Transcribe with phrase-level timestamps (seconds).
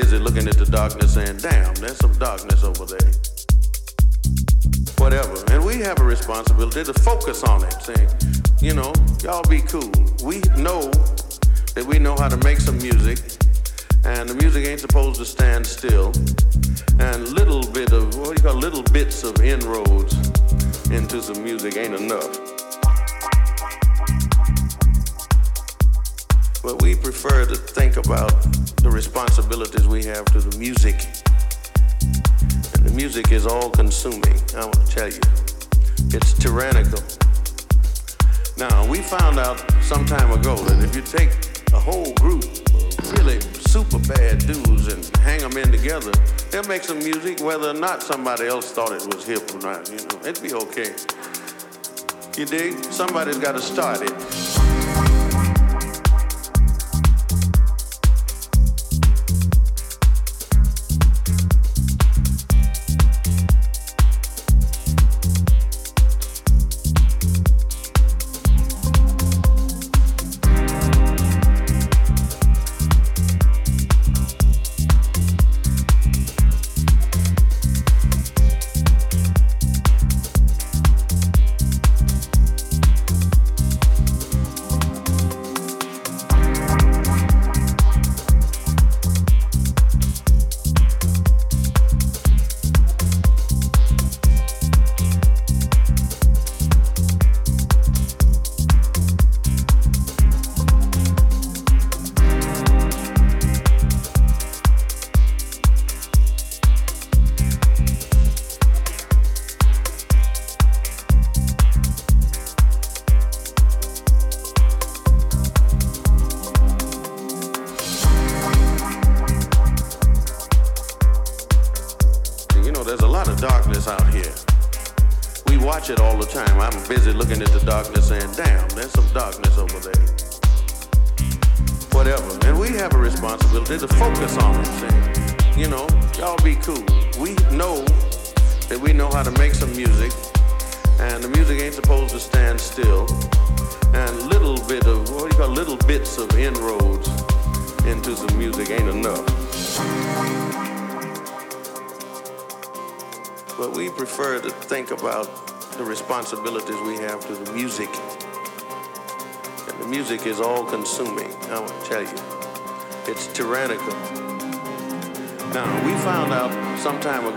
[0.00, 3.10] busy looking at the darkness saying, damn, there's some darkness over there.
[4.98, 5.42] Whatever.
[5.50, 8.08] And we have a responsibility to focus on it, saying,
[8.60, 8.92] you know,
[9.24, 9.90] y'all be cool.
[10.22, 10.86] We know
[11.74, 13.18] that we know how to make some music,
[14.04, 16.12] and the music ain't supposed to stand still.
[17.00, 20.14] And little bit of, what do you call, little bits of inroads
[20.90, 22.38] into some music ain't enough.
[26.62, 28.57] But we prefer to think about
[28.88, 30.94] the responsibilities we have to the music.
[32.74, 35.20] And the music is all consuming, I want to tell you.
[36.16, 37.02] It's tyrannical.
[38.56, 41.30] Now, we found out some time ago that if you take
[41.74, 46.12] a whole group of really super bad dudes and hang them in together,
[46.50, 49.90] they'll make some music whether or not somebody else thought it was hip or not.
[49.90, 50.94] You know, it'd be okay.
[52.38, 52.82] You dig?
[52.84, 54.57] Somebody's got to start it.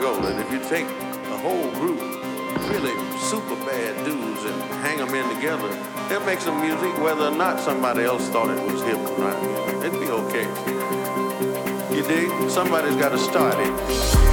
[0.01, 1.99] That if you take a whole group,
[2.69, 5.69] really super bad dudes, and hang them in together,
[6.09, 9.85] they'll make some music whether or not somebody else thought it was hip or not.
[9.85, 10.47] It'd be okay.
[11.95, 12.49] You dig?
[12.49, 14.30] Somebody's got to start it.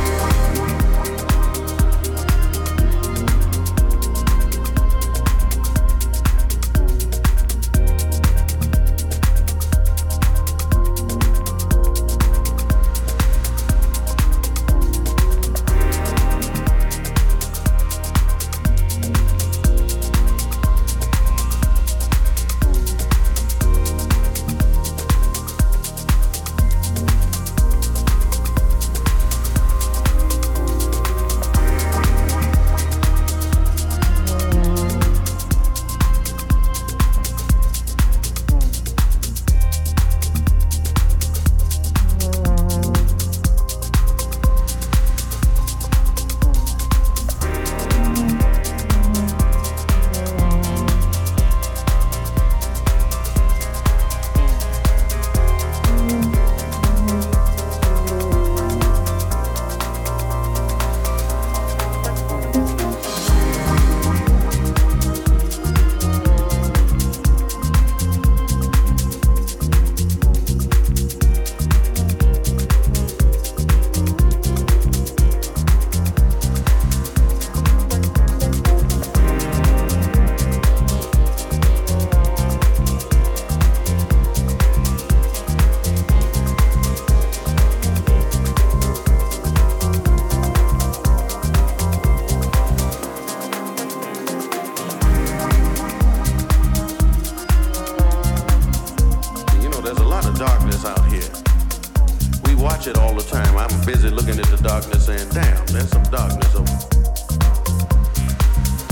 [105.67, 106.49] there's some darkness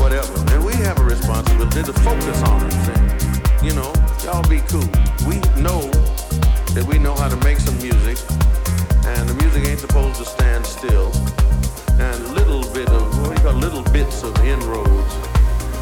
[0.06, 0.38] whatever.
[0.54, 3.64] And we have a responsibility to focus on it.
[3.64, 3.92] You know,
[4.22, 4.86] y'all be cool.
[5.26, 5.82] We know
[6.74, 8.16] that we know how to make some music,
[9.04, 11.10] and the music ain't supposed to stand still.
[11.98, 15.14] And little bit of, you little bits of inroads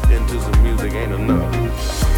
[0.09, 2.14] into the music ain't enough.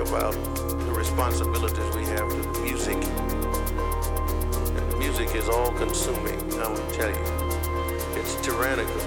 [0.00, 2.96] about the responsibilities we have to the music.
[2.96, 7.24] And the music is all consuming, I will tell you.
[8.14, 9.02] It's tyrannical.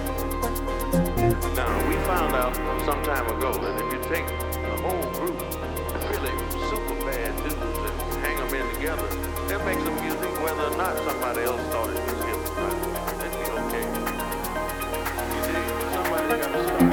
[1.54, 2.54] Now, we found out
[2.84, 6.34] some time ago that if you take a whole group of really
[6.68, 9.08] super bad dudes and hang them in together,
[9.48, 12.40] they'll make some music whether or not somebody else thought it was him.
[13.18, 13.86] That'd be okay.
[15.32, 15.62] You see,
[15.94, 16.91] Somebody's got to start.